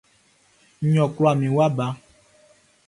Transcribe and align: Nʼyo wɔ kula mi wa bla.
Nʼyo 0.83 1.03
wɔ 1.07 1.11
kula 1.15 1.31
mi 1.39 1.47
wa 1.55 1.65
bla. 1.75 1.85